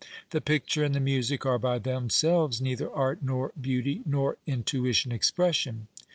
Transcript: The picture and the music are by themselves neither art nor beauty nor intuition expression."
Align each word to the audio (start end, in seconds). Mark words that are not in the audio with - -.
The 0.31 0.41
picture 0.41 0.83
and 0.83 0.95
the 0.95 0.99
music 0.99 1.45
are 1.45 1.59
by 1.59 1.77
themselves 1.77 2.59
neither 2.59 2.91
art 2.91 3.19
nor 3.21 3.51
beauty 3.55 4.01
nor 4.03 4.37
intuition 4.47 5.11
expression." 5.11 5.85